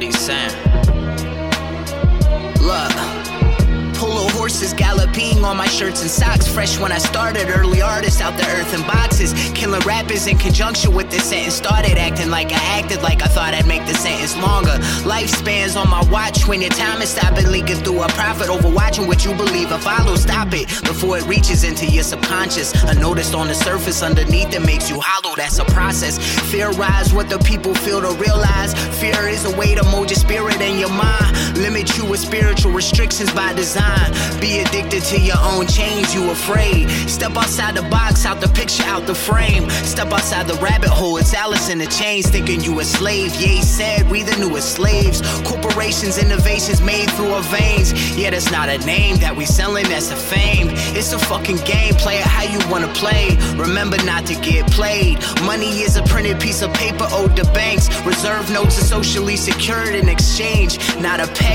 [0.00, 0.69] what he's saying.
[5.50, 6.46] On my shirts and socks.
[6.46, 9.32] Fresh when I started, early artists out the earth in boxes.
[9.52, 11.54] Killing rappers in conjunction with this sentence.
[11.54, 14.76] Started acting like I acted like I thought I'd make the sentence longer.
[15.02, 19.06] Lifespans on my watch when your time is stopping, leaking through a profit over watching
[19.06, 20.14] what you believe and follow.
[20.16, 22.72] Stop it before it reaches into your subconscious.
[22.84, 25.34] Unnoticed on the surface, underneath it makes you hollow.
[25.36, 26.18] That's a process.
[26.50, 28.74] Fear rise what the people feel to realize.
[29.00, 31.36] Fear is a way to mold your spirit and your mind.
[31.60, 34.10] Limit you with spiritual restrictions by design.
[34.40, 36.88] Be addicted to your own chains, you afraid.
[37.06, 39.68] Step outside the box, out the picture, out the frame.
[39.84, 43.34] Step outside the rabbit hole, it's Alice in the chains, thinking you a slave.
[43.34, 45.20] Yay said we the newest slaves.
[45.42, 47.92] Corporations, innovations made through our veins.
[48.16, 50.68] Yeah, that's not a name that we selling, that's a fame.
[50.96, 53.36] It's a fucking game, play it how you wanna play.
[53.56, 55.18] Remember not to get played.
[55.42, 57.88] Money is a printed piece of paper owed to banks.
[58.06, 61.49] Reserve notes are socially secured in exchange, not a pay.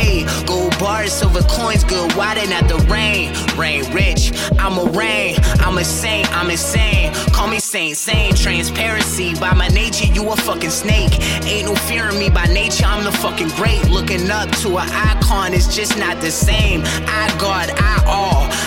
[0.46, 3.34] Gold bars, silver coins, good widen at the rain.
[3.58, 5.36] Rain rich, I'm a rain.
[5.60, 7.14] I'm a saint, I'm insane.
[7.34, 8.34] Call me saint, sane.
[8.36, 11.14] Transparency, by my nature, you a fucking snake.
[11.46, 13.90] Ain't no fear in me by nature, I'm the fucking great.
[13.90, 16.84] Looking up to an icon is just not the same.
[17.08, 18.65] I God, I all.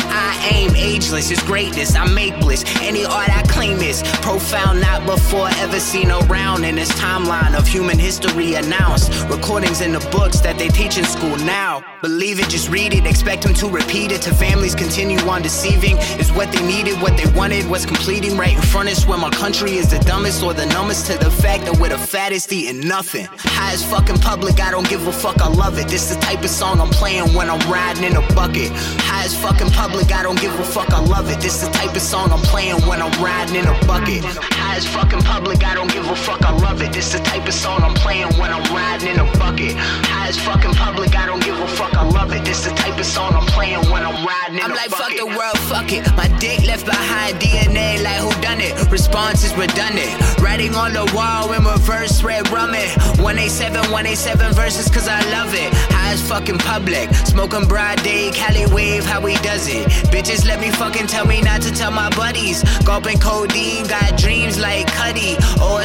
[0.52, 2.64] Aim ageless, it's greatness, I make bliss.
[2.80, 7.66] Any art I claim is profound, not before ever seen around in this timeline of
[7.66, 9.12] human history announced.
[9.28, 11.82] Recordings in the books that they teach in school now.
[12.00, 14.22] Believe it, just read it, expect them to repeat it.
[14.22, 18.54] To families continue on deceiving is what they needed, what they wanted was completing right
[18.54, 19.06] in front of us.
[19.06, 21.98] Where my country is the dumbest or the numbest to the fact that we're the
[21.98, 23.26] fattest eating nothing.
[23.38, 25.88] High as fucking public, I don't give a fuck, I love it.
[25.88, 28.70] This the type of song I'm playing when I'm riding in a bucket.
[29.02, 31.40] High as fucking public, I don't give a fuck, I love it.
[31.40, 34.24] This the type of song I'm playing when I'm riding in a bucket.
[34.24, 36.92] High as fucking public, I don't give a fuck, I love it.
[36.92, 39.74] This the type of song I'm playing when I'm riding in a bucket.
[39.76, 42.44] High as fucking public, I don't give a fuck, I love it.
[42.44, 45.18] This the type of song I'm playing when I'm riding in I'm a like, bucket.
[45.18, 46.06] fuck the world, fuck it.
[46.16, 46.27] My
[46.88, 48.72] behind DNA, like who done it?
[48.90, 50.10] Response is redundant.
[50.40, 52.88] Writing on the wall in reverse, red rumming.
[53.20, 55.70] 187, 187 verses, cause I love it.
[55.92, 57.12] High as fucking public.
[57.28, 59.86] Smoking broad day, Cali wave, how he does it.
[60.08, 62.62] Bitches let me fucking tell me not to tell my buddies.
[62.84, 65.36] Gulping codeine, got dreams like Cudi.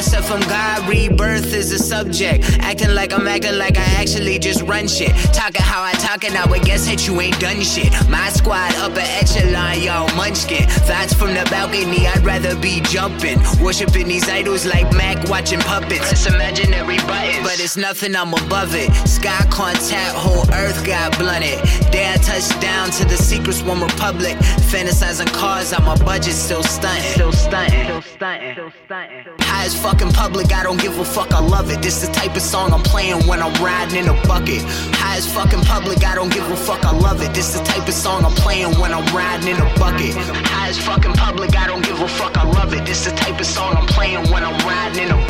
[0.04, 2.44] Except from God, rebirth is the subject.
[2.60, 5.12] Acting like I'm acting like I actually just run shit.
[5.32, 7.90] Talking how I talk and I would guess that you ain't done shit.
[8.08, 10.68] My squad upper echelon, y'all munchkin.
[10.94, 13.38] From the balcony, I'd rather be jumping.
[13.60, 15.98] Worshipping these idols like Mac watching puppets.
[15.98, 18.90] Press imaginary buttons, but it's nothing, I'm above it.
[19.06, 21.62] Sky contact, whole earth got blunted.
[21.92, 24.34] Day I touch down to the secrets one republic.
[24.72, 27.12] Fantasizing cars on my budget, still stunting.
[27.12, 27.84] Still stunting.
[27.84, 28.54] Still stunting.
[28.54, 29.24] Still stunting.
[29.40, 31.80] High as fucking public, I don't give a fuck, I love it.
[31.80, 34.62] This the type of song I'm playing when I'm riding in a bucket.
[34.98, 37.34] High as fucking public, I don't give a fuck, I love it.
[37.34, 40.14] This the type of song I'm playing when I'm riding in a bucket.
[40.50, 42.84] High as fucking public, I don't give a fuck, I love it.
[42.84, 45.23] This the type of song I'm playing when I'm riding in a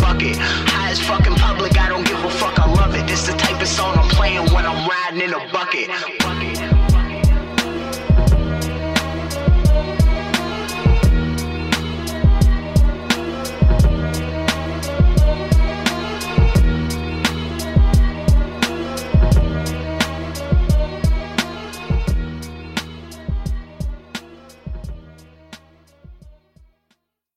[5.52, 6.23] bucket.